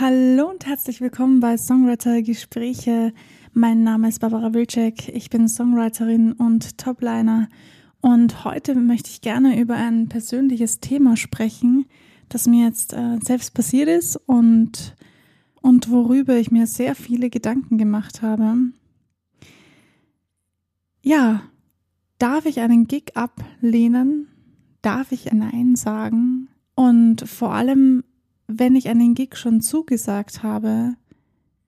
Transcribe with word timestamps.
Hallo 0.00 0.48
und 0.48 0.64
herzlich 0.64 1.00
willkommen 1.00 1.40
bei 1.40 1.56
Songwriter 1.56 2.22
Gespräche. 2.22 3.12
Mein 3.52 3.82
Name 3.82 4.08
ist 4.08 4.20
Barbara 4.20 4.54
Wilczek. 4.54 5.08
Ich 5.08 5.28
bin 5.28 5.48
Songwriterin 5.48 6.34
und 6.34 6.78
Topliner. 6.78 7.48
Und 8.00 8.44
heute 8.44 8.76
möchte 8.76 9.10
ich 9.10 9.22
gerne 9.22 9.60
über 9.60 9.74
ein 9.74 10.08
persönliches 10.08 10.78
Thema 10.78 11.16
sprechen, 11.16 11.86
das 12.28 12.46
mir 12.46 12.66
jetzt 12.66 12.92
äh, 12.92 13.18
selbst 13.24 13.54
passiert 13.54 13.88
ist 13.88 14.14
und, 14.14 14.94
und 15.62 15.90
worüber 15.90 16.36
ich 16.36 16.52
mir 16.52 16.68
sehr 16.68 16.94
viele 16.94 17.28
Gedanken 17.28 17.76
gemacht 17.76 18.22
habe. 18.22 18.54
Ja, 21.02 21.42
darf 22.20 22.46
ich 22.46 22.60
einen 22.60 22.86
Gig 22.86 23.16
ablehnen? 23.16 24.28
Darf 24.80 25.10
ich 25.10 25.32
ein 25.32 25.38
Nein 25.38 25.74
sagen? 25.74 26.46
Und 26.76 27.28
vor 27.28 27.52
allem, 27.52 28.04
wenn 28.48 28.74
ich 28.74 28.88
einen 28.88 29.14
Gig 29.14 29.36
schon 29.36 29.60
zugesagt 29.60 30.42
habe, 30.42 30.94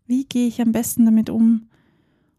wie 0.06 0.24
gehe 0.24 0.48
ich 0.48 0.60
am 0.60 0.72
besten 0.72 1.04
damit 1.04 1.30
um? 1.30 1.68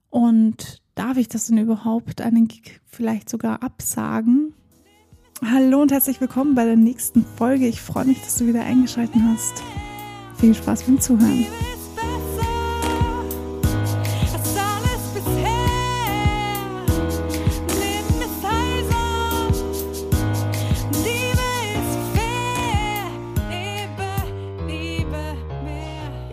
Und 0.10 0.82
darf 0.96 1.16
ich 1.18 1.30
das 1.30 1.46
denn 1.48 1.60
überhaupt, 1.60 2.22
einen 2.22 2.48
Gig 2.48 2.82
vielleicht 2.86 3.30
sogar 3.30 3.64
absagen? 3.64 4.54
Hallo 5.44 5.82
und 5.82 5.92
herzlich 5.92 6.20
willkommen 6.20 6.56
bei 6.56 6.66
der 6.66 6.76
nächsten 6.76 7.24
Folge. 7.24 7.68
Ich 7.68 7.82
freue 7.82 8.06
mich, 8.06 8.20
dass 8.22 8.38
du 8.38 8.48
wieder 8.48 8.64
eingeschaltet 8.64 9.22
hast. 9.22 9.64
Viel 10.38 10.54
Spaß 10.56 10.84
beim 10.84 11.00
Zuhören. 11.00 11.46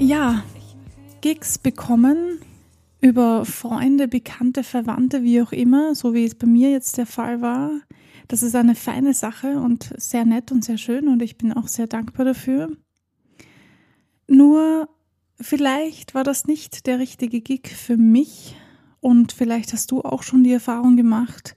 Ja, 0.09 0.43
Gigs 1.21 1.59
bekommen 1.59 2.41
über 3.03 3.45
Freunde, 3.45 4.09
Bekannte, 4.09 4.65
Verwandte, 4.65 5.23
wie 5.23 5.43
auch 5.43 5.53
immer, 5.53 5.95
so 5.95 6.15
wie 6.15 6.25
es 6.25 6.35
bei 6.35 6.47
mir 6.47 6.71
jetzt 6.71 6.97
der 6.97 7.05
Fall 7.05 7.43
war. 7.43 7.73
Das 8.27 8.43
ist 8.43 8.55
eine 8.55 8.75
feine 8.75 9.13
Sache 9.13 9.59
und 9.61 9.93
sehr 9.99 10.25
nett 10.25 10.51
und 10.51 10.65
sehr 10.65 10.79
schön 10.79 11.09
und 11.09 11.21
ich 11.21 11.37
bin 11.37 11.53
auch 11.53 11.69
sehr 11.69 11.89
dankbar 11.89 12.25
dafür. 12.25 12.75
Nur 14.29 14.89
vielleicht 15.39 16.15
war 16.15 16.25
das 16.25 16.47
nicht 16.47 16.87
der 16.87 16.99
richtige 16.99 17.43
Gig 17.43 17.69
für 17.69 17.99
mich 17.99 18.57
und 19.01 19.33
vielleicht 19.33 19.75
hast 19.75 19.91
du 19.91 20.01
auch 20.01 20.23
schon 20.23 20.43
die 20.43 20.53
Erfahrung 20.53 20.97
gemacht, 20.97 21.55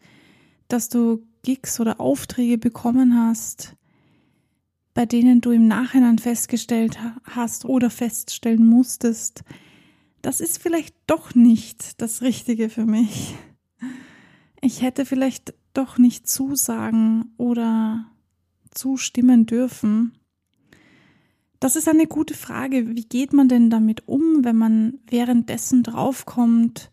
dass 0.67 0.89
du 0.89 1.25
Gigs 1.41 1.79
oder 1.79 2.01
Aufträge 2.01 2.57
bekommen 2.57 3.15
hast, 3.17 3.77
bei 4.93 5.05
denen 5.05 5.41
du 5.41 5.51
im 5.51 5.67
Nachhinein 5.67 6.19
festgestellt 6.19 6.99
hast 7.23 7.65
oder 7.65 7.89
feststellen 7.89 8.65
musstest, 8.65 9.43
das 10.21 10.41
ist 10.41 10.61
vielleicht 10.61 10.95
doch 11.07 11.33
nicht 11.33 12.01
das 12.01 12.21
Richtige 12.21 12.69
für 12.69 12.85
mich. 12.85 13.35
Ich 14.61 14.81
hätte 14.81 15.05
vielleicht 15.05 15.53
doch 15.73 15.97
nicht 15.97 16.27
zusagen 16.27 17.33
oder 17.37 18.05
zustimmen 18.69 19.45
dürfen. 19.45 20.13
Das 21.59 21.75
ist 21.75 21.87
eine 21.87 22.07
gute 22.07 22.33
Frage. 22.33 22.95
Wie 22.95 23.05
geht 23.05 23.33
man 23.33 23.47
denn 23.47 23.69
damit 23.69 24.07
um, 24.07 24.43
wenn 24.43 24.57
man 24.57 24.99
währenddessen 25.07 25.83
draufkommt, 25.83 26.91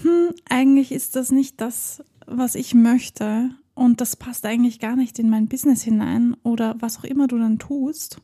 hm, 0.00 0.34
eigentlich 0.48 0.92
ist 0.92 1.16
das 1.16 1.30
nicht 1.30 1.60
das, 1.60 2.02
was 2.26 2.54
ich 2.54 2.74
möchte 2.74 3.50
und 3.74 4.00
das 4.00 4.16
passt 4.16 4.44
eigentlich 4.44 4.78
gar 4.80 4.96
nicht 4.96 5.18
in 5.18 5.30
mein 5.30 5.48
Business 5.48 5.82
hinein 5.82 6.36
oder 6.42 6.76
was 6.80 6.98
auch 6.98 7.04
immer 7.04 7.26
du 7.26 7.38
dann 7.38 7.58
tust. 7.58 8.20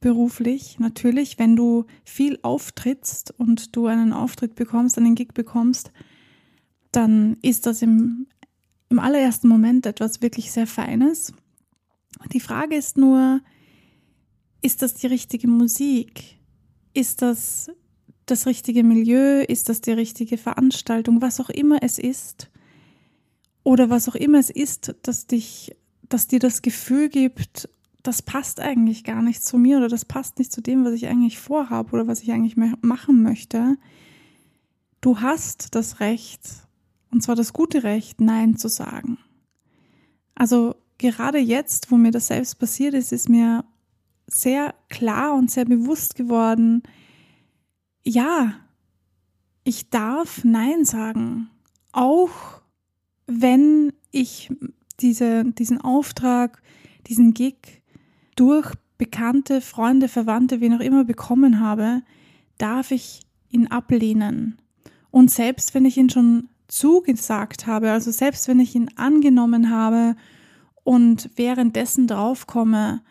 Beruflich 0.00 0.78
natürlich, 0.78 1.38
wenn 1.38 1.56
du 1.56 1.84
viel 2.04 2.38
auftrittst 2.42 3.34
und 3.38 3.76
du 3.76 3.86
einen 3.86 4.12
Auftritt 4.12 4.54
bekommst, 4.54 4.98
einen 4.98 5.14
Gig 5.14 5.34
bekommst, 5.34 5.92
dann 6.92 7.36
ist 7.42 7.66
das 7.66 7.82
im, 7.82 8.26
im 8.88 8.98
allerersten 8.98 9.48
Moment 9.48 9.84
etwas 9.84 10.22
wirklich 10.22 10.52
sehr 10.52 10.66
Feines. 10.66 11.32
Die 12.32 12.40
Frage 12.40 12.76
ist 12.76 12.96
nur, 12.96 13.40
ist 14.62 14.82
das 14.82 14.94
die 14.94 15.06
richtige 15.06 15.48
Musik? 15.48 16.38
Ist 16.94 17.20
das 17.20 17.70
das 18.24 18.46
richtige 18.46 18.84
Milieu? 18.84 19.42
Ist 19.42 19.68
das 19.68 19.82
die 19.82 19.92
richtige 19.92 20.38
Veranstaltung? 20.38 21.20
Was 21.20 21.40
auch 21.40 21.50
immer 21.50 21.82
es 21.82 21.98
ist 21.98 22.50
oder 23.66 23.90
was 23.90 24.08
auch 24.08 24.14
immer 24.14 24.38
es 24.38 24.48
ist, 24.48 24.94
dass 25.02 25.26
dich, 25.26 25.74
dass 26.08 26.28
dir 26.28 26.38
das 26.38 26.62
Gefühl 26.62 27.08
gibt, 27.08 27.68
das 28.04 28.22
passt 28.22 28.60
eigentlich 28.60 29.02
gar 29.02 29.22
nicht 29.22 29.44
zu 29.44 29.58
mir 29.58 29.78
oder 29.78 29.88
das 29.88 30.04
passt 30.04 30.38
nicht 30.38 30.52
zu 30.52 30.60
dem, 30.60 30.84
was 30.84 30.92
ich 30.92 31.08
eigentlich 31.08 31.40
vorhabe 31.40 31.90
oder 31.90 32.06
was 32.06 32.22
ich 32.22 32.30
eigentlich 32.30 32.54
machen 32.54 33.24
möchte. 33.24 33.76
Du 35.00 35.20
hast 35.20 35.74
das 35.74 35.98
Recht, 35.98 36.42
und 37.10 37.24
zwar 37.24 37.34
das 37.34 37.52
gute 37.52 37.82
Recht, 37.82 38.20
Nein 38.20 38.56
zu 38.56 38.68
sagen. 38.68 39.18
Also 40.36 40.76
gerade 40.98 41.38
jetzt, 41.38 41.90
wo 41.90 41.96
mir 41.96 42.12
das 42.12 42.28
selbst 42.28 42.60
passiert 42.60 42.94
ist, 42.94 43.10
ist 43.10 43.28
mir 43.28 43.64
sehr 44.28 44.76
klar 44.90 45.34
und 45.34 45.50
sehr 45.50 45.64
bewusst 45.64 46.14
geworden, 46.14 46.84
ja, 48.04 48.54
ich 49.64 49.90
darf 49.90 50.44
Nein 50.44 50.84
sagen, 50.84 51.50
auch 51.90 52.62
wenn 53.26 53.92
ich 54.10 54.50
diese, 55.00 55.44
diesen 55.44 55.80
Auftrag, 55.80 56.62
diesen 57.06 57.34
Gig 57.34 57.82
durch 58.36 58.72
Bekannte, 58.98 59.60
Freunde, 59.60 60.08
Verwandte, 60.08 60.60
wen 60.60 60.74
auch 60.74 60.80
immer 60.80 61.04
bekommen 61.04 61.60
habe, 61.60 62.02
darf 62.58 62.90
ich 62.90 63.20
ihn 63.50 63.66
ablehnen. 63.66 64.58
Und 65.10 65.30
selbst 65.30 65.74
wenn 65.74 65.84
ich 65.84 65.96
ihn 65.96 66.10
schon 66.10 66.48
zugesagt 66.68 67.66
habe, 67.66 67.90
also 67.90 68.10
selbst 68.10 68.48
wenn 68.48 68.60
ich 68.60 68.74
ihn 68.74 68.90
angenommen 68.96 69.70
habe 69.70 70.16
und 70.82 71.30
währenddessen 71.36 72.06
draufkomme, 72.06 73.02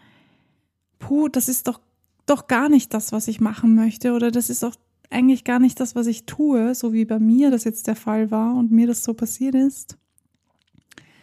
puh, 1.00 1.28
das 1.30 1.50
ist 1.50 1.68
doch, 1.68 1.80
doch 2.26 2.48
gar 2.48 2.70
nicht 2.70 2.94
das, 2.94 3.12
was 3.12 3.28
ich 3.28 3.40
machen 3.40 3.76
möchte 3.76 4.14
oder 4.14 4.32
das 4.32 4.50
ist 4.50 4.64
doch 4.64 4.76
eigentlich 5.10 5.44
gar 5.44 5.60
nicht 5.60 5.80
das, 5.80 5.96
was 5.96 6.08
ich 6.08 6.26
tue, 6.26 6.74
so 6.76 6.92
wie 6.92 7.06
bei 7.06 7.20
mir 7.20 7.52
das 7.52 7.64
jetzt 7.64 7.88
der 7.88 7.96
Fall 7.96 8.32
war 8.32 8.56
und 8.56 8.72
mir 8.72 8.88
das 8.88 9.04
so 9.04 9.14
passiert 9.14 9.56
ist, 9.56 9.98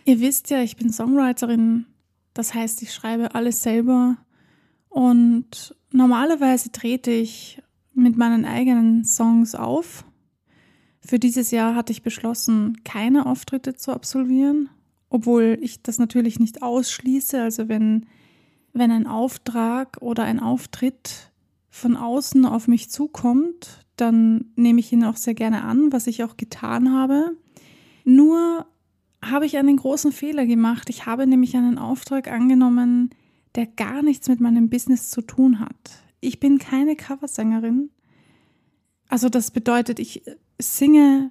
Ihr 0.05 0.21
wisst 0.21 0.51
ja, 0.51 0.63
ich 0.63 0.77
bin 0.77 0.93
Songwriterin, 0.93 1.87
das 2.35 2.55
heißt, 2.55 2.83
ich 2.83 2.93
schreibe 2.93 3.35
alles 3.35 3.63
selber 3.63 4.17
und 4.89 5.77
normalerweise 5.93 6.73
trete 6.73 7.11
ich 7.11 7.63
mit 7.95 8.17
meinen 8.17 8.45
eigenen 8.45 9.05
Songs 9.05 9.55
auf. 9.55 10.05
Für 11.01 11.19
dieses 11.19 11.51
Jahr 11.51 11.75
hatte 11.75 11.93
ich 11.93 12.03
beschlossen, 12.03 12.83
keine 12.85 13.27
Auftritte 13.27 13.75
zu 13.75 13.93
absolvieren, 13.93 14.71
obwohl 15.09 15.59
ich 15.61 15.83
das 15.83 15.99
natürlich 15.99 16.39
nicht 16.39 16.63
ausschließe. 16.63 17.41
Also 17.41 17.69
wenn, 17.69 18.07
wenn 18.73 18.91
ein 18.91 19.07
Auftrag 19.07 19.99
oder 20.01 20.25
ein 20.25 20.41
Auftritt 20.41 21.33
von 21.71 21.97
außen 21.97 22.45
auf 22.47 22.69
mich 22.69 22.91
zukommt, 22.91 23.87
dann 23.97 24.53
nehme 24.57 24.81
ich 24.81 24.93
ihn 24.93 25.05
auch 25.05 25.17
sehr 25.17 25.35
gerne 25.35 25.65
an, 25.65 25.93
was 25.93 26.07
ich 26.07 26.25
auch 26.25 26.37
getan 26.37 26.93
habe. 26.93 27.37
Nur 28.05 28.67
habe 29.25 29.47
ich 29.47 29.57
einen 29.57 29.77
großen 29.77 30.13
Fehler 30.13 30.47
gemacht. 30.47 30.91
Ich 30.91 31.07
habe 31.07 31.27
nämlich 31.27 31.57
einen 31.57 31.79
Auftrag 31.79 32.29
angenommen, 32.29 33.11
der 33.55 33.67
gar 33.67 34.03
nichts 34.03 34.29
mit 34.29 34.41
meinem 34.41 34.69
Business 34.69 35.11
zu 35.11 35.23
tun 35.23 35.61
hat. 35.61 36.03
Ich 36.21 36.41
bin 36.41 36.59
keine 36.59 36.97
Coversängerin. 36.97 37.91
Also 39.09 39.29
das 39.29 39.51
bedeutet, 39.51 39.99
ich 39.99 40.23
singe 40.59 41.31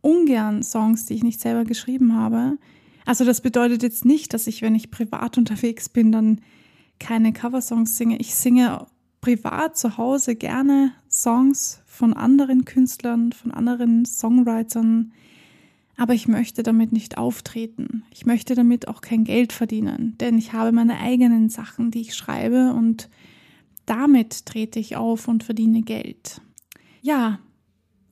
ungern 0.00 0.62
Songs, 0.62 1.06
die 1.06 1.14
ich 1.14 1.22
nicht 1.22 1.40
selber 1.40 1.64
geschrieben 1.64 2.14
habe. 2.14 2.58
Also 3.04 3.24
das 3.24 3.40
bedeutet 3.40 3.82
jetzt 3.82 4.04
nicht, 4.04 4.32
dass 4.34 4.46
ich, 4.46 4.62
wenn 4.62 4.74
ich 4.74 4.90
privat 4.90 5.38
unterwegs 5.38 5.88
bin, 5.88 6.12
dann 6.12 6.40
keine 6.98 7.32
Coversongs 7.32 7.96
singe. 7.96 8.18
Ich 8.18 8.34
singe 8.34 8.86
privat 9.20 9.76
zu 9.76 9.96
Hause 9.96 10.34
gerne 10.34 10.92
Songs 11.10 11.82
von 11.86 12.12
anderen 12.14 12.64
Künstlern, 12.64 13.32
von 13.32 13.50
anderen 13.50 14.04
Songwritern, 14.04 15.12
aber 16.02 16.14
ich 16.14 16.26
möchte 16.26 16.64
damit 16.64 16.90
nicht 16.90 17.16
auftreten. 17.16 18.02
Ich 18.10 18.26
möchte 18.26 18.56
damit 18.56 18.88
auch 18.88 19.02
kein 19.02 19.22
Geld 19.22 19.52
verdienen, 19.52 20.18
denn 20.18 20.36
ich 20.36 20.52
habe 20.52 20.72
meine 20.72 20.98
eigenen 20.98 21.48
Sachen, 21.48 21.92
die 21.92 22.00
ich 22.00 22.16
schreibe 22.16 22.72
und 22.72 23.08
damit 23.86 24.44
trete 24.44 24.80
ich 24.80 24.96
auf 24.96 25.28
und 25.28 25.44
verdiene 25.44 25.82
Geld. 25.82 26.40
Ja, 27.02 27.38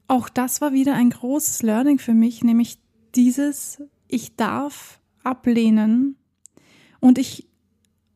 auch 0.07 0.29
das 0.29 0.61
war 0.61 0.73
wieder 0.73 0.95
ein 0.95 1.11
großes 1.11 1.63
Learning 1.65 1.99
für 1.99 2.15
mich, 2.15 2.45
nämlich 2.45 2.79
dieses, 3.17 3.83
ich 4.07 4.37
darf 4.37 5.01
ablehnen 5.25 6.15
und 7.01 7.19
ich 7.19 7.49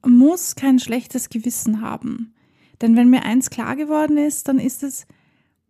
muss 0.06 0.55
kein 0.55 0.79
schlechtes 0.79 1.31
Gewissen 1.31 1.81
haben. 1.81 2.32
Denn 2.81 2.94
wenn 2.94 3.11
mir 3.11 3.25
eins 3.25 3.50
klar 3.50 3.75
geworden 3.75 4.19
ist, 4.19 4.47
dann 4.47 4.61
ist 4.61 4.85
es, 4.85 5.09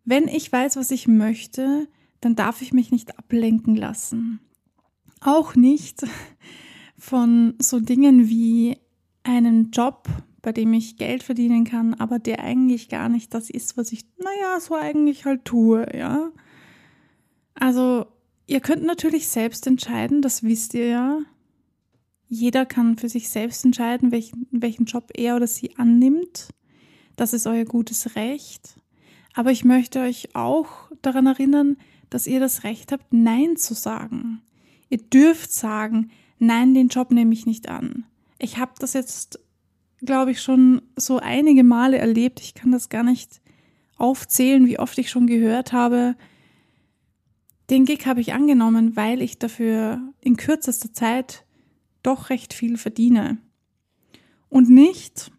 wenn 0.05 0.29
ich 0.29 0.53
weiß, 0.53 0.77
was 0.77 0.91
ich 0.91 1.09
möchte, 1.09 1.89
dann 2.25 2.37
darf 2.37 2.63
ich 2.63 2.73
mich 2.73 2.91
nicht 2.91 3.19
ablenken 3.19 3.77
lassen. 3.77 4.41
Auch 5.21 5.55
nicht 5.55 6.07
von 6.99 7.55
so 7.59 7.81
Dingen 7.81 8.29
wie 8.29 8.77
einem 9.23 9.71
Job 9.71 10.09
bei 10.45 10.53
dem 10.53 10.75
ich 10.75 10.99
Geld 10.99 11.23
verdienen 11.23 11.65
kann, 11.65 11.95
aber 11.95 12.19
der 12.19 12.45
eigentlich 12.45 12.91
gar 12.91 13.09
nicht 13.09 13.33
das 13.33 13.49
ist, 13.49 13.79
was 13.79 13.93
ich, 13.93 14.05
naja, 14.19 14.61
so 14.61 14.75
eigentlich 14.75 15.25
halt 15.25 15.47
tue, 15.47 15.89
ja. 15.97 16.31
Also, 17.55 18.05
ihr 18.47 18.61
könnt 18.61 18.85
natürlich 18.85 19.27
selbst 19.29 19.67
entscheiden, 19.67 20.21
das 20.21 20.43
wisst 20.43 20.75
ihr 20.75 20.87
ja. 20.87 21.19
Jeder 22.29 22.67
kann 22.67 22.99
für 22.99 23.09
sich 23.09 23.31
selbst 23.31 23.65
entscheiden, 23.65 24.13
welchen, 24.13 24.47
welchen 24.51 24.85
Job 24.85 25.11
er 25.17 25.37
oder 25.37 25.47
sie 25.47 25.77
annimmt. 25.77 26.51
Das 27.17 27.33
ist 27.33 27.47
euer 27.47 27.65
gutes 27.65 28.15
Recht. 28.15 28.79
Aber 29.33 29.51
ich 29.51 29.65
möchte 29.65 30.01
euch 30.01 30.35
auch 30.35 30.91
daran 31.01 31.27
erinnern, 31.27 31.79
dass 32.15 32.29
ihr 32.29 32.39
das 32.39 32.63
Recht 32.63 32.93
habt, 32.93 33.13
Nein 33.13 33.57
zu 33.57 33.75
sagen. 33.75 34.41
Ihr 34.89 34.99
dürft 34.99 35.51
sagen, 35.53 36.13
nein, 36.39 36.73
den 36.73 36.87
Job 36.87 37.11
nehme 37.11 37.35
ich 37.35 37.45
nicht 37.45 37.69
an. 37.69 38.05
Ich 38.39 38.57
habe 38.59 38.71
das 38.79 38.93
jetzt, 38.93 39.41
glaube 39.99 40.31
ich, 40.31 40.41
schon 40.41 40.83
so 40.95 41.19
einige 41.19 41.65
Male 41.65 41.99
erlebt. 41.99 42.39
Ich 42.39 42.55
kann 42.55 42.71
das 42.71 42.89
gar 42.89 43.03
nicht 43.03 43.41
aufzählen, 43.97 44.65
wie 44.69 44.79
oft 44.79 44.97
ich 44.99 45.11
schon 45.11 45.27
gehört 45.27 45.73
habe. 45.73 46.15
Den 47.69 47.85
Gig 47.85 48.07
habe 48.07 48.21
ich 48.21 48.33
angenommen, 48.33 48.95
weil 48.95 49.21
ich 49.21 49.41
dafür 49.41 50.01
in 50.21 50.37
kürzester 50.37 50.93
Zeit 50.93 51.45
doch 52.05 52.31
recht 52.31 52.55
viel 52.55 52.77
verdiene. 52.77 53.39
Und 54.49 54.71
nicht, 54.71 55.33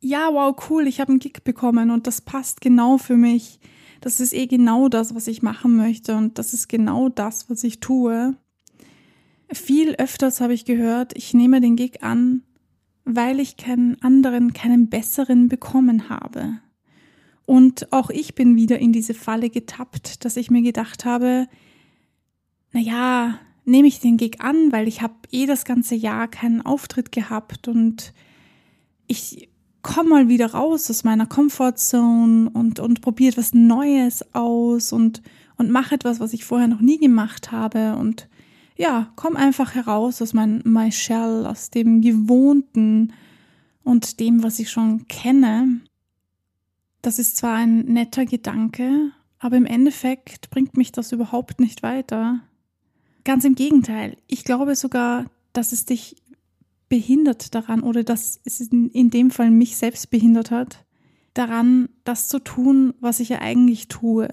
ja, 0.00 0.28
wow, 0.30 0.54
cool, 0.68 0.86
ich 0.86 1.00
habe 1.00 1.12
einen 1.12 1.20
Gig 1.20 1.42
bekommen 1.42 1.90
und 1.90 2.06
das 2.06 2.20
passt 2.20 2.60
genau 2.60 2.98
für 2.98 3.16
mich. 3.16 3.60
Das 4.02 4.18
ist 4.18 4.34
eh 4.34 4.48
genau 4.48 4.88
das, 4.88 5.14
was 5.14 5.28
ich 5.28 5.42
machen 5.42 5.76
möchte 5.76 6.16
und 6.16 6.36
das 6.36 6.52
ist 6.52 6.68
genau 6.68 7.08
das, 7.08 7.48
was 7.48 7.62
ich 7.62 7.78
tue. 7.78 8.34
Viel 9.52 9.94
öfters 9.94 10.40
habe 10.40 10.54
ich 10.54 10.64
gehört, 10.64 11.16
ich 11.16 11.34
nehme 11.34 11.60
den 11.60 11.76
Gig 11.76 12.02
an, 12.02 12.42
weil 13.04 13.38
ich 13.38 13.56
keinen 13.56 14.02
anderen, 14.02 14.52
keinen 14.52 14.88
besseren 14.88 15.48
bekommen 15.48 16.08
habe. 16.08 16.58
Und 17.46 17.92
auch 17.92 18.10
ich 18.10 18.34
bin 18.34 18.56
wieder 18.56 18.80
in 18.80 18.92
diese 18.92 19.14
Falle 19.14 19.50
getappt, 19.50 20.24
dass 20.24 20.36
ich 20.36 20.50
mir 20.50 20.62
gedacht 20.62 21.04
habe, 21.04 21.46
na 22.72 22.80
ja, 22.80 23.38
nehme 23.64 23.86
ich 23.86 24.00
den 24.00 24.16
Gig 24.16 24.40
an, 24.40 24.72
weil 24.72 24.88
ich 24.88 25.00
habe 25.00 25.14
eh 25.30 25.46
das 25.46 25.64
ganze 25.64 25.94
Jahr 25.94 26.26
keinen 26.26 26.60
Auftritt 26.60 27.12
gehabt 27.12 27.68
und 27.68 28.12
ich 29.06 29.51
komme 29.82 30.10
mal 30.10 30.28
wieder 30.28 30.52
raus 30.52 30.88
aus 30.90 31.04
meiner 31.04 31.26
Comfortzone 31.26 32.50
und, 32.50 32.78
und 32.78 33.00
probiere 33.00 33.32
etwas 33.32 33.52
Neues 33.52 34.34
aus 34.34 34.92
und, 34.92 35.22
und 35.56 35.70
mache 35.70 35.94
etwas, 35.94 36.20
was 36.20 36.32
ich 36.32 36.44
vorher 36.44 36.68
noch 36.68 36.80
nie 36.80 36.98
gemacht 36.98 37.52
habe 37.52 37.96
und 37.96 38.28
ja, 38.76 39.12
komm 39.16 39.36
einfach 39.36 39.74
heraus 39.74 40.22
aus 40.22 40.32
meinem 40.32 40.62
My 40.64 40.90
Shell, 40.90 41.46
aus 41.46 41.70
dem 41.70 42.00
Gewohnten 42.00 43.12
und 43.84 44.18
dem, 44.20 44.42
was 44.42 44.58
ich 44.58 44.70
schon 44.70 45.06
kenne. 45.08 45.80
Das 47.02 47.18
ist 47.18 47.36
zwar 47.36 47.56
ein 47.56 47.80
netter 47.80 48.24
Gedanke, 48.24 49.10
aber 49.38 49.56
im 49.56 49.66
Endeffekt 49.66 50.50
bringt 50.50 50.76
mich 50.76 50.92
das 50.92 51.12
überhaupt 51.12 51.60
nicht 51.60 51.82
weiter. 51.82 52.40
Ganz 53.24 53.44
im 53.44 53.54
Gegenteil, 53.54 54.16
ich 54.26 54.44
glaube 54.44 54.74
sogar, 54.74 55.26
dass 55.52 55.72
es 55.72 55.84
dich 55.84 56.16
behindert 56.92 57.54
daran 57.54 57.82
oder 57.82 58.04
dass 58.04 58.38
es 58.44 58.60
in 58.60 59.08
dem 59.08 59.30
Fall 59.30 59.50
mich 59.50 59.78
selbst 59.78 60.10
behindert 60.10 60.50
hat, 60.50 60.84
daran, 61.32 61.88
das 62.04 62.28
zu 62.28 62.38
tun, 62.38 62.92
was 63.00 63.18
ich 63.18 63.30
ja 63.30 63.38
eigentlich 63.40 63.88
tue. 63.88 64.28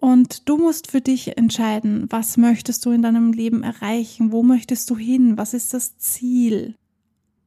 Und 0.00 0.48
du 0.48 0.56
musst 0.56 0.90
für 0.90 1.00
dich 1.00 1.38
entscheiden, 1.38 2.06
was 2.10 2.36
möchtest 2.38 2.84
du 2.84 2.90
in 2.90 3.02
deinem 3.02 3.32
Leben 3.32 3.62
erreichen, 3.62 4.32
wo 4.32 4.42
möchtest 4.42 4.90
du 4.90 4.96
hin, 4.96 5.38
was 5.38 5.54
ist 5.54 5.72
das 5.72 5.96
Ziel. 5.96 6.74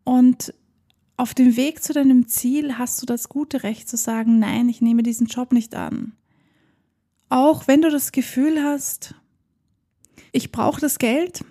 Und 0.06 0.54
auf 1.18 1.33
dem 1.33 1.57
Weg 1.57 1.83
zu 1.83 1.92
deinem 1.92 2.30
Ziel 2.30 2.77
hast 2.77 3.01
du 3.01 3.06
das 3.06 3.27
gute 3.27 3.63
Recht 3.63 3.89
zu 3.89 3.98
sagen, 3.98 4.39
nein, 4.39 4.69
ich 4.69 4.80
nehme 4.80 5.04
diesen 5.04 5.27
Job 5.27 5.51
nicht 5.51 5.75
an. 5.75 6.13
Auch 7.27 7.68
wenn 7.68 7.81
du 7.81 7.89
das 7.89 8.13
Gefühl 8.13 8.63
hast, 8.63 9.15
ich 10.31 10.54
brauche 10.54 10.80
das 10.80 10.98
Geld, 10.98 11.44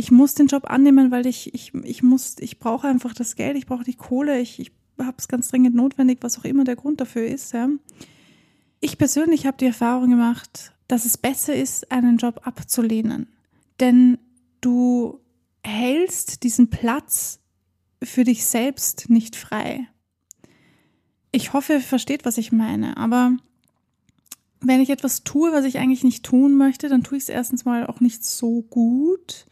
ich 0.00 0.10
muss 0.10 0.34
den 0.34 0.46
Job 0.46 0.68
annehmen, 0.70 1.10
weil 1.10 1.26
ich, 1.26 1.54
ich, 1.54 1.74
ich 1.84 2.02
muss, 2.02 2.36
ich 2.40 2.58
brauche 2.58 2.88
einfach 2.88 3.14
das 3.14 3.36
Geld, 3.36 3.56
ich 3.56 3.66
brauche 3.66 3.84
die 3.84 3.94
Kohle, 3.94 4.40
ich, 4.40 4.58
ich 4.58 4.72
habe 4.98 5.16
es 5.18 5.28
ganz 5.28 5.48
dringend 5.48 5.76
notwendig, 5.76 6.18
was 6.20 6.38
auch 6.38 6.44
immer 6.44 6.64
der 6.64 6.76
Grund 6.76 7.00
dafür 7.00 7.26
ist, 7.26 7.52
ja 7.52 7.68
ich 8.80 8.98
persönlich 8.98 9.46
habe 9.46 9.58
die 9.58 9.66
Erfahrung 9.66 10.10
gemacht, 10.10 10.72
dass 10.88 11.04
es 11.04 11.18
besser 11.18 11.54
ist, 11.54 11.92
einen 11.92 12.16
Job 12.16 12.40
abzulehnen. 12.44 13.28
Denn 13.78 14.18
du 14.60 15.20
hältst 15.62 16.42
diesen 16.42 16.70
Platz 16.70 17.38
für 18.02 18.24
dich 18.24 18.46
selbst 18.46 19.10
nicht 19.10 19.36
frei. 19.36 19.86
Ich 21.32 21.52
hoffe, 21.52 21.74
ihr 21.74 21.80
versteht, 21.80 22.24
was 22.24 22.38
ich 22.38 22.50
meine, 22.50 22.96
aber 22.96 23.36
wenn 24.62 24.80
ich 24.80 24.90
etwas 24.90 25.22
tue, 25.22 25.52
was 25.52 25.64
ich 25.64 25.78
eigentlich 25.78 26.02
nicht 26.02 26.24
tun 26.24 26.56
möchte, 26.56 26.88
dann 26.88 27.04
tue 27.04 27.18
ich 27.18 27.24
es 27.24 27.28
erstens 27.28 27.64
mal 27.64 27.86
auch 27.86 28.00
nicht 28.00 28.24
so 28.24 28.62
gut, 28.62 29.46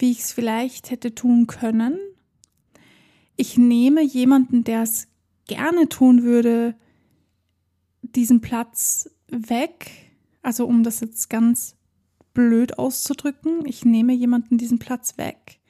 wie 0.00 0.10
ich 0.10 0.20
es 0.20 0.32
vielleicht 0.32 0.90
hätte 0.90 1.14
tun 1.14 1.46
können. 1.46 1.98
Ich 3.36 3.56
nehme 3.56 4.02
jemanden, 4.02 4.64
der 4.64 4.82
es 4.82 5.08
gerne 5.46 5.88
tun 5.88 6.22
würde, 6.22 6.74
diesen 8.02 8.40
Platz 8.40 9.10
weg. 9.28 9.90
Also 10.42 10.66
um 10.66 10.82
das 10.82 11.00
jetzt 11.00 11.28
ganz 11.28 11.76
blöd 12.32 12.78
auszudrücken, 12.78 13.66
ich 13.66 13.84
nehme 13.84 14.12
jemanden 14.12 14.58
diesen 14.58 14.78
Platz 14.78 15.18
weg. 15.18 15.60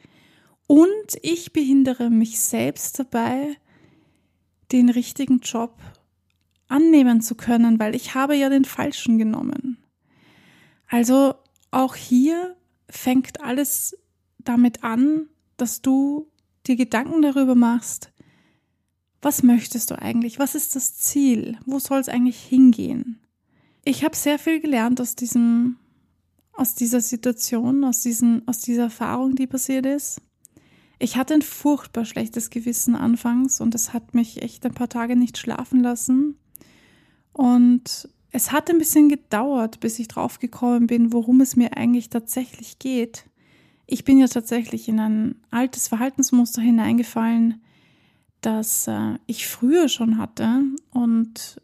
Und 0.67 1.17
ich 1.23 1.53
behindere 1.53 2.11
mich 2.11 2.41
selbst 2.41 2.99
dabei, 3.01 3.57
den 4.71 4.89
richtigen 4.89 5.41
Job 5.41 5.81
annehmen 6.69 7.21
zu 7.21 7.35
können, 7.35 7.81
weil 7.81 7.97
ich 7.97 8.15
habe 8.15 8.37
ja 8.37 8.49
den 8.49 8.65
falschen 8.65 9.19
genommen. 9.19 9.79
Also 10.87 11.35
auch 11.73 11.97
hier 11.97 12.57
fängt 12.89 13.41
alles 13.41 13.97
damit 14.45 14.85
an, 14.85 15.29
dass 15.57 15.83
du 15.83 16.31
dir 16.67 16.77
Gedanken 16.77 17.23
darüber 17.23 17.55
machst, 17.55 18.13
was 19.23 19.43
möchtest 19.43 19.91
du 19.91 20.01
eigentlich? 20.01 20.39
Was 20.39 20.55
ist 20.55 20.77
das 20.77 20.97
Ziel? 20.97 21.59
Wo 21.67 21.79
soll 21.79 22.01
es 22.01 22.09
eigentlich 22.09 22.41
hingehen? 22.41 23.21
Ich 23.85 24.05
habe 24.05 24.17
sehr 24.17 24.39
viel 24.39 24.61
gelernt 24.61 25.01
aus 25.01 25.15
diesem, 25.15 25.77
aus 26.53 26.75
dieser 26.75 27.01
Situation, 27.01 27.85
aus, 27.85 28.01
diesen, 28.01 28.47
aus 28.49 28.61
dieser 28.61 28.85
Erfahrung, 28.85 29.35
die 29.35 29.47
passiert 29.47 29.87
ist. 29.87 30.23
Ich 30.99 31.17
hatte 31.17 31.35
ein 31.35 31.43
furchtbar 31.43 32.05
schlechtes 32.05 32.51
Gewissen 32.51 32.95
anfangs 32.95 33.61
und 33.61 33.75
es 33.75 33.93
hat 33.93 34.15
mich 34.15 34.43
echt 34.43 34.67
ein 34.67 34.75
paar 34.75 34.89
Tage 34.89 35.17
nicht 35.17 35.39
schlafen 35.39 35.81
lassen. 35.81 36.39
Und 37.33 38.09
es 38.33 38.53
hat 38.53 38.69
ein 38.71 38.79
bisschen 38.79 39.09
gedauert, 39.09 39.81
bis 39.81 39.99
ich 39.99 40.09
draufgekommen 40.09 40.87
bin, 40.87 41.13
worum 41.13 41.41
es 41.41 41.57
mir 41.57 41.77
eigentlich 41.77 42.11
tatsächlich 42.11 42.79
geht. 42.79 43.25
Ich 43.93 44.05
bin 44.05 44.19
ja 44.19 44.29
tatsächlich 44.29 44.89
in 44.89 45.01
ein 45.01 45.35
altes 45.51 45.89
Verhaltensmuster 45.89 46.63
hineingefallen, 46.63 47.61
das 48.41 48.87
äh, 48.87 49.17
ich 49.27 49.49
früher 49.49 49.89
schon 49.89 50.17
hatte 50.17 50.63
und 50.91 51.61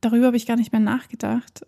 darüber 0.00 0.26
habe 0.26 0.36
ich 0.36 0.46
gar 0.46 0.56
nicht 0.56 0.72
mehr 0.72 0.80
nachgedacht, 0.80 1.64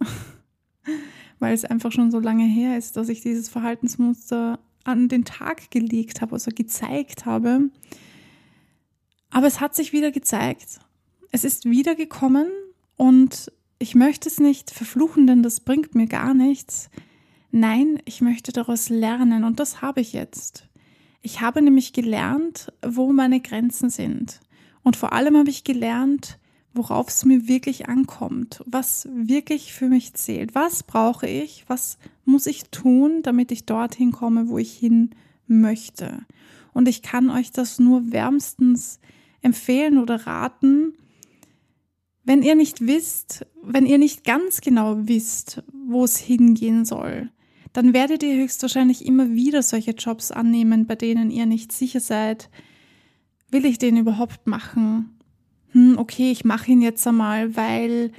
weil 1.39 1.55
es 1.55 1.65
einfach 1.65 1.93
schon 1.93 2.11
so 2.11 2.19
lange 2.19 2.47
her 2.47 2.77
ist, 2.77 2.97
dass 2.97 3.09
ich 3.09 3.21
dieses 3.21 3.49
Verhaltensmuster 3.49 4.59
an 4.83 5.07
den 5.07 5.25
Tag 5.25 5.71
gelegt 5.71 6.21
habe, 6.21 6.33
also 6.33 6.51
gezeigt 6.53 7.25
habe. 7.25 7.71
Aber 9.31 9.47
es 9.47 9.61
hat 9.61 9.77
sich 9.77 9.93
wieder 9.93 10.11
gezeigt. 10.11 10.81
Es 11.31 11.45
ist 11.45 11.65
wieder 11.67 11.95
gekommen 11.95 12.49
und 12.97 13.53
ich 13.79 13.95
möchte 13.95 14.29
es 14.29 14.41
nicht 14.41 14.73
verfluchen, 14.73 15.29
denn 15.29 15.45
das 15.45 15.61
bringt 15.61 15.95
mir 15.95 16.09
gar 16.09 16.35
nichts. 16.35 16.91
Nein, 17.51 18.01
ich 18.05 18.21
möchte 18.21 18.53
daraus 18.53 18.89
lernen 18.89 19.45
und 19.45 19.59
das 19.59 19.83
habe 19.83 20.01
ich 20.01 20.13
jetzt. 20.13 20.69
Ich 21.23 21.41
habe 21.41 21.61
nämlich 21.61 21.93
gelernt, 21.93 22.73
wo 22.87 23.13
meine 23.13 23.41
Grenzen 23.41 23.91
sind. 23.91 24.41
Und 24.83 24.97
vor 24.97 25.13
allem 25.13 25.37
habe 25.37 25.51
ich 25.51 25.65
gelernt, 25.65 26.39
worauf 26.73 27.09
es 27.09 27.25
mir 27.25 27.49
wirklich 27.49 27.89
ankommt, 27.89 28.63
was 28.67 29.09
wirklich 29.13 29.73
für 29.73 29.89
mich 29.89 30.15
zählt. 30.15 30.55
Was 30.55 30.83
brauche 30.83 31.27
ich? 31.27 31.65
Was 31.67 31.99
muss 32.25 32.47
ich 32.47 32.71
tun, 32.71 33.23
damit 33.23 33.51
ich 33.53 33.67
dorthin 33.67 34.13
komme, 34.13 34.49
wo 34.49 34.59
ich 34.59 34.73
hin 34.73 35.11
möchte? 35.47 36.25
Und 36.73 36.89
ich 36.89 37.03
kann 37.03 37.31
euch 37.31 37.51
das 37.51 37.79
nur 37.79 38.13
wärmstens 38.13 39.01
empfehlen 39.43 39.99
oder 39.99 40.27
raten, 40.27 40.95
wenn 42.23 42.43
ihr 42.43 42.55
nicht 42.55 42.87
wisst, 42.87 43.47
wenn 43.63 43.87
ihr 43.87 43.99
nicht 43.99 44.25
ganz 44.25 44.61
genau 44.61 45.09
wisst, 45.09 45.65
wo 45.73 46.05
es 46.05 46.17
hingehen 46.19 46.85
soll, 46.85 47.31
dann 47.73 47.95
werdet 47.95 48.23
ihr 48.23 48.35
höchstwahrscheinlich 48.37 49.07
immer 49.07 49.31
wieder 49.31 49.63
solche 49.63 49.93
Jobs 49.93 50.33
annehmen, 50.33 50.87
bei 50.87 50.97
denen 50.97 51.31
ihr 51.31 51.47
nicht 51.47 51.73
sicher 51.73 52.01
seid, 52.01 52.51
will 53.51 53.65
ich 53.65 53.79
den 53.79 53.97
überhaupt 53.97 54.47
machen? 54.47 55.19
Hm, 55.73 55.97
okay, 55.99 56.31
ich 56.31 56.45
mache 56.45 56.73
ihn 56.73 56.83
jetzt 56.83 57.07
einmal, 57.07 57.57
weil 57.57 58.13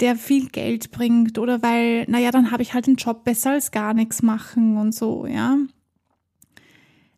der 0.00 0.16
viel 0.16 0.48
Geld 0.48 0.90
bringt 0.90 1.38
oder 1.38 1.62
weil, 1.62 2.04
naja, 2.08 2.30
dann 2.30 2.50
habe 2.50 2.62
ich 2.62 2.74
halt 2.74 2.86
einen 2.86 2.96
Job 2.96 3.24
besser 3.24 3.52
als 3.52 3.70
gar 3.70 3.94
nichts 3.94 4.22
machen 4.22 4.76
und 4.76 4.94
so, 4.94 5.26
ja. 5.26 5.58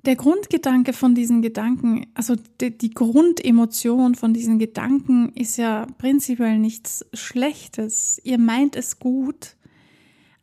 Der 0.04 0.14
Grundgedanke 0.14 0.92
von 0.92 1.16
diesen 1.16 1.42
Gedanken, 1.42 2.06
also 2.14 2.36
die, 2.60 2.78
die, 2.78 2.90
Grundemotion 2.90 4.14
von 4.14 4.32
diesen 4.32 4.60
Gedanken 4.60 5.30
ist 5.30 5.56
ja 5.56 5.88
prinzipiell 5.98 6.60
nichts 6.60 7.04
Schlechtes. 7.12 8.20
Ihr 8.22 8.38
meint 8.38 8.76
es 8.76 9.00
gut, 9.00 9.56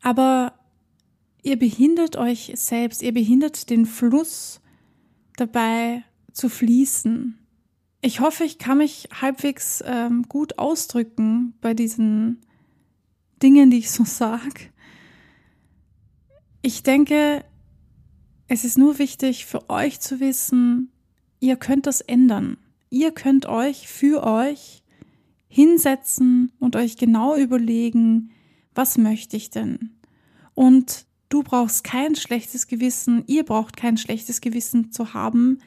aber 0.02 0.52
ihr 1.44 1.58
behindert 1.58 2.16
euch 2.16 2.52
selbst, 2.56 3.02
ihr 3.02 3.12
behindert 3.12 3.70
den 3.70 3.86
Fluss 3.86 4.60
dabei 5.36 6.02
zu 6.32 6.48
fließen. 6.48 7.38
Ich 8.00 8.20
hoffe, 8.20 8.44
ich 8.44 8.58
kann 8.58 8.78
mich 8.78 9.08
halbwegs 9.20 9.82
ähm, 9.86 10.24
gut 10.28 10.58
ausdrücken 10.58 11.54
bei 11.60 11.74
diesen 11.74 12.40
Dingen, 13.42 13.70
die 13.70 13.78
ich 13.78 13.90
so 13.90 14.04
sage. 14.04 14.72
Ich 16.62 16.82
denke, 16.82 17.44
es 18.48 18.64
ist 18.64 18.78
nur 18.78 18.98
wichtig 18.98 19.46
für 19.46 19.68
euch 19.70 20.00
zu 20.00 20.20
wissen, 20.20 20.90
ihr 21.40 21.56
könnt 21.56 21.86
das 21.86 22.00
ändern. 22.00 22.56
Ihr 22.88 23.12
könnt 23.12 23.46
euch 23.46 23.88
für 23.88 24.22
euch 24.24 24.82
hinsetzen 25.48 26.52
und 26.58 26.74
euch 26.74 26.96
genau 26.96 27.36
überlegen, 27.36 28.30
was 28.74 28.96
möchte 28.98 29.36
ich 29.36 29.50
denn? 29.50 29.98
Und 30.54 31.06
du 31.34 31.42
brauchst 31.42 31.84
kein 31.84 32.14
schlechtes 32.14 32.66
Gewissen, 32.66 33.24
ihr 33.26 33.44
braucht 33.44 33.76
kein 33.76 33.96
schlechtes 33.96 34.40
Gewissen 34.40 34.92
zu 34.92 35.14
haben, 35.14 35.58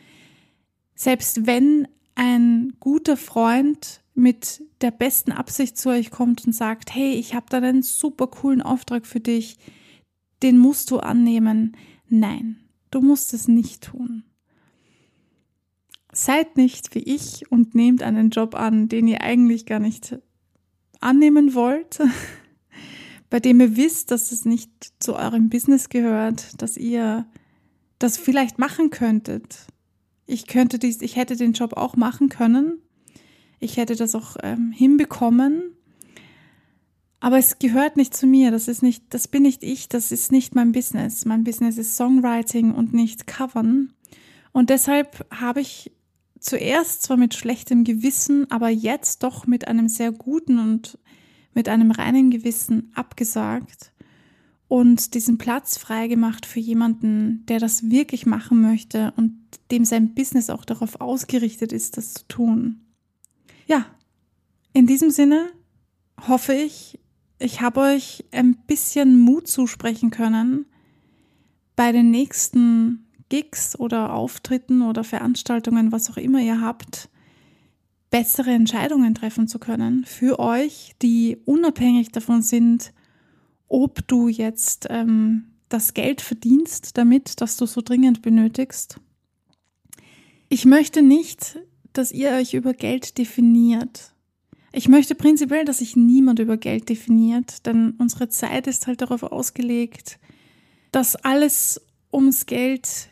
selbst 0.95 1.45
wenn 1.45 1.87
ein 2.15 2.73
guter 2.79 3.17
Freund 3.17 4.01
mit 4.15 4.63
der 4.81 4.91
besten 4.91 5.31
Absicht 5.31 5.77
zu 5.77 5.89
euch 5.89 6.09
kommt 6.09 6.47
und 6.47 6.53
sagt, 6.53 6.95
hey, 6.95 7.13
ich 7.13 7.35
habe 7.35 7.45
da 7.49 7.57
einen 7.57 7.83
super 7.83 8.27
coolen 8.27 8.61
Auftrag 8.61 9.05
für 9.05 9.19
dich, 9.19 9.57
den 10.41 10.57
musst 10.57 10.89
du 10.89 10.99
annehmen. 10.99 11.75
Nein, 12.09 12.67
Du 12.91 13.01
musst 13.01 13.33
es 13.33 13.47
nicht 13.47 13.83
tun. 13.83 14.23
Seid 16.11 16.57
nicht 16.57 16.95
wie 16.95 17.03
ich 17.03 17.51
und 17.51 17.75
nehmt 17.75 18.01
einen 18.01 18.29
Job 18.29 18.55
an, 18.55 18.87
den 18.87 19.07
ihr 19.07 19.21
eigentlich 19.21 19.65
gar 19.65 19.79
nicht 19.79 20.17
annehmen 20.99 21.53
wollt, 21.53 21.99
bei 23.29 23.39
dem 23.39 23.59
ihr 23.59 23.75
wisst, 23.75 24.11
dass 24.11 24.31
es 24.31 24.45
nicht 24.45 24.71
zu 24.99 25.15
eurem 25.15 25.49
Business 25.49 25.89
gehört, 25.89 26.61
dass 26.61 26.77
ihr 26.77 27.25
das 27.99 28.17
vielleicht 28.17 28.59
machen 28.59 28.89
könntet. 28.89 29.67
Ich 30.25 30.47
könnte 30.47 30.79
dies, 30.79 31.01
ich 31.01 31.15
hätte 31.15 31.35
den 31.35 31.53
Job 31.53 31.73
auch 31.73 31.95
machen 31.95 32.29
können. 32.29 32.79
Ich 33.59 33.77
hätte 33.77 33.95
das 33.95 34.13
auch 34.13 34.37
ähm, 34.43 34.71
hinbekommen. 34.71 35.73
Aber 37.19 37.39
es 37.39 37.57
gehört 37.57 37.97
nicht 37.97 38.15
zu 38.15 38.27
mir, 38.27 38.51
das 38.51 38.67
ist 38.67 38.83
nicht, 38.83 39.05
das 39.09 39.27
bin 39.27 39.43
nicht 39.43 39.63
ich, 39.63 39.89
das 39.89 40.11
ist 40.11 40.31
nicht 40.31 40.53
mein 40.53 40.71
Business. 40.71 41.25
Mein 41.25 41.43
Business 41.43 41.77
ist 41.77 41.97
Songwriting 41.97 42.71
und 42.71 42.93
nicht 42.93 43.25
Covern. 43.25 43.93
Und 44.51 44.69
deshalb 44.69 45.25
habe 45.31 45.61
ich 45.61 45.91
zuerst 46.39 47.03
zwar 47.03 47.17
mit 47.17 47.33
schlechtem 47.33 47.83
Gewissen, 47.83 48.49
aber 48.51 48.69
jetzt 48.69 49.23
doch 49.23 49.47
mit 49.47 49.67
einem 49.67 49.89
sehr 49.89 50.11
guten 50.11 50.59
und 50.59 50.99
mit 51.57 51.69
einem 51.69 51.89
reinen 51.89 52.29
Gewissen 52.29 52.91
abgesagt 52.93 53.91
und 54.67 55.15
diesen 55.15 55.39
Platz 55.39 55.75
freigemacht 55.75 56.45
für 56.45 56.59
jemanden, 56.59 57.43
der 57.47 57.57
das 57.57 57.89
wirklich 57.89 58.27
machen 58.27 58.61
möchte 58.61 59.11
und 59.17 59.39
dem 59.71 59.83
sein 59.83 60.13
Business 60.13 60.51
auch 60.51 60.65
darauf 60.65 61.01
ausgerichtet 61.01 61.73
ist, 61.73 61.97
das 61.97 62.13
zu 62.13 62.27
tun. 62.27 62.81
Ja, 63.65 63.87
in 64.71 64.85
diesem 64.85 65.09
Sinne 65.09 65.47
hoffe 66.27 66.53
ich, 66.53 66.99
ich 67.39 67.59
habe 67.59 67.79
euch 67.79 68.23
ein 68.31 68.55
bisschen 68.67 69.19
Mut 69.19 69.47
zusprechen 69.47 70.11
können, 70.11 70.67
bei 71.75 71.91
den 71.91 72.11
nächsten 72.11 73.07
Gigs 73.29 73.75
oder 73.79 74.13
Auftritten 74.13 74.83
oder 74.83 75.03
Veranstaltungen, 75.03 75.91
was 75.91 76.11
auch 76.11 76.17
immer 76.17 76.39
ihr 76.39 76.61
habt, 76.61 77.09
bessere 78.09 78.51
Entscheidungen 78.51 79.15
treffen 79.15 79.47
zu 79.47 79.59
können 79.59 80.05
für 80.05 80.39
euch, 80.39 80.95
die 81.01 81.37
unabhängig 81.45 82.11
davon 82.11 82.41
sind, 82.41 82.93
ob 83.67 84.07
du 84.07 84.27
jetzt 84.27 84.87
ähm, 84.89 85.45
das 85.69 85.93
Geld 85.93 86.21
verdienst 86.21 86.97
damit, 86.97 87.41
das 87.41 87.57
du 87.57 87.65
so 87.65 87.81
dringend 87.81 88.21
benötigst. 88.21 88.99
Ich 90.49 90.65
möchte 90.65 91.01
nicht, 91.01 91.59
dass 91.91 92.11
ihr 92.11 92.31
euch 92.31 92.53
über 92.53 92.73
Geld 92.73 93.17
definiert. 93.17 94.13
Ich 94.71 94.87
möchte 94.87 95.15
prinzipiell, 95.15 95.65
dass 95.65 95.79
sich 95.79 95.95
niemand 95.95 96.39
über 96.39 96.57
Geld 96.57 96.87
definiert, 96.89 97.65
denn 97.65 97.95
unsere 97.97 98.29
Zeit 98.29 98.67
ist 98.67 98.87
halt 98.87 99.01
darauf 99.01 99.23
ausgelegt, 99.23 100.19
dass 100.91 101.15
alles 101.15 101.81
ums 102.13 102.45
Geld 102.45 103.09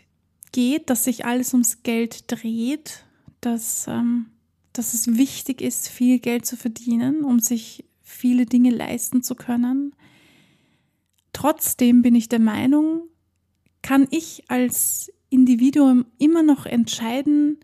geht, 0.52 0.90
dass 0.90 1.04
sich 1.04 1.26
alles 1.26 1.54
ums 1.54 1.84
Geld 1.84 2.32
dreht, 2.32 3.04
dass, 3.42 3.88
ähm, 3.88 4.28
dass 4.78 4.94
es 4.94 5.18
wichtig 5.18 5.62
ist, 5.62 5.88
viel 5.88 6.20
Geld 6.20 6.46
zu 6.46 6.58
verdienen, 6.58 7.24
um 7.24 7.40
sich 7.40 7.86
viele 8.02 8.46
Dinge 8.46 8.70
leisten 8.70 9.24
zu 9.24 9.36
können. 9.36 9.96
Trotzdem 11.34 12.02
bin 12.02 12.16
ich 12.16 12.30
der 12.30 12.40
Meinung, 12.40 13.04
kann 13.82 14.08
ich 14.12 14.44
als 14.48 15.12
Individuum 15.30 16.06
immer 16.18 16.44
noch 16.44 16.66
entscheiden, 16.66 17.60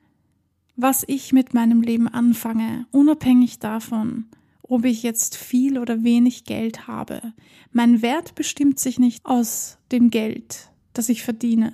was 0.75 1.03
ich 1.07 1.31
mit 1.31 1.53
meinem 1.53 1.81
Leben 1.81 2.07
anfange, 2.07 2.87
unabhängig 2.91 3.59
davon, 3.59 4.25
ob 4.61 4.85
ich 4.85 5.03
jetzt 5.03 5.35
viel 5.37 5.77
oder 5.77 6.03
wenig 6.03 6.45
Geld 6.45 6.87
habe. 6.87 7.33
Mein 7.71 8.01
Wert 8.01 8.35
bestimmt 8.35 8.79
sich 8.79 8.99
nicht 8.99 9.25
aus 9.25 9.77
dem 9.91 10.09
Geld, 10.09 10.71
das 10.93 11.09
ich 11.09 11.23
verdiene. 11.23 11.73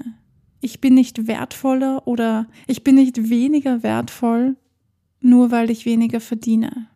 Ich 0.62 0.82
bin 0.82 0.94
nicht 0.96 1.28
wertvoller 1.28 2.08
oder 2.08 2.48
ich 2.68 2.84
bin 2.84 2.96
nicht 2.96 3.30
weniger 3.30 3.84
wertvoll, 3.84 4.58
nur 5.28 5.52
weil 5.52 5.70
ich 5.70 5.86
weniger 5.86 6.20
verdiene. 6.20 6.88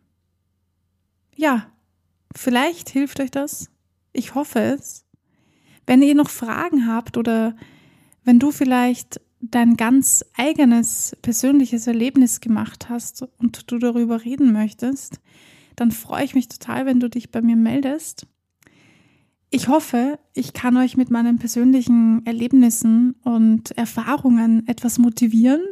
Ja, 1.36 1.70
vielleicht 2.34 2.88
hilft 2.88 3.20
euch 3.20 3.30
das. 3.30 3.70
Ich 4.12 4.34
hoffe 4.34 4.58
es. 4.60 5.04
Wenn 5.86 6.02
ihr 6.02 6.14
noch 6.14 6.30
Fragen 6.30 6.86
habt 6.86 7.16
oder 7.16 7.56
wenn 8.24 8.38
du 8.38 8.50
vielleicht 8.50 9.20
dein 9.40 9.76
ganz 9.76 10.24
eigenes 10.36 11.16
persönliches 11.22 11.86
Erlebnis 11.86 12.40
gemacht 12.40 12.88
hast 12.88 13.26
und 13.38 13.70
du 13.70 13.78
darüber 13.78 14.24
reden 14.24 14.52
möchtest, 14.52 15.20
dann 15.74 15.90
freue 15.90 16.24
ich 16.24 16.34
mich 16.34 16.48
total, 16.48 16.86
wenn 16.86 17.00
du 17.00 17.10
dich 17.10 17.30
bei 17.30 17.42
mir 17.42 17.56
meldest. 17.56 18.26
Ich 19.50 19.68
hoffe, 19.68 20.18
ich 20.32 20.52
kann 20.52 20.76
euch 20.76 20.96
mit 20.96 21.10
meinen 21.10 21.38
persönlichen 21.38 22.24
Erlebnissen 22.24 23.16
und 23.22 23.72
Erfahrungen 23.72 24.66
etwas 24.68 24.98
motivieren 24.98 25.62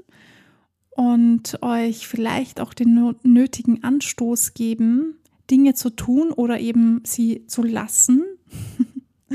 und 1.00 1.62
euch 1.62 2.06
vielleicht 2.06 2.60
auch 2.60 2.74
den 2.74 3.14
nötigen 3.22 3.82
Anstoß 3.82 4.52
geben, 4.52 5.14
Dinge 5.50 5.72
zu 5.72 5.88
tun 5.88 6.30
oder 6.30 6.60
eben 6.60 7.00
sie 7.04 7.46
zu 7.46 7.62
lassen. 7.62 8.22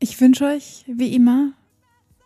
Ich 0.00 0.20
wünsche 0.20 0.44
euch 0.44 0.84
wie 0.86 1.12
immer 1.12 1.54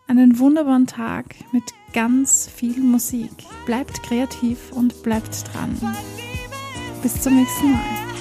einen 0.07 0.37
wunderbaren 0.37 0.85
Tag 0.85 1.33
mit 1.53 1.63
ganz 1.91 2.47
viel 2.47 2.79
Musik. 2.79 3.31
Bleibt 3.65 4.03
kreativ 4.03 4.71
und 4.73 5.01
bleibt 5.01 5.51
dran. 5.51 5.75
Bis 7.01 7.19
zum 7.19 7.35
nächsten 7.35 7.71
Mal. 7.71 8.12